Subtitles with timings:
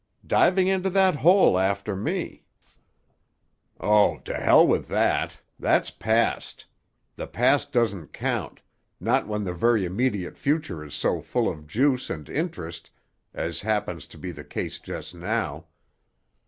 [0.25, 2.47] "Diving into that hole after me."
[3.79, 5.39] "Oh, to—— with that!
[5.59, 6.65] That's past.
[7.17, 12.27] The past doesn't count—not when the very immediate future is so full of juice and
[12.29, 12.89] interest
[13.35, 15.67] as happens to be the case just now.